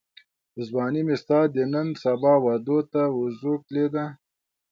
[0.67, 4.05] ځواني مي ستا د نن سبا وعدو ته وزوکلېده